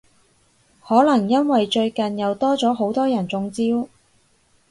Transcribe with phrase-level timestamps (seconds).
[0.83, 3.87] 可能因為最近又多咗好多人中招？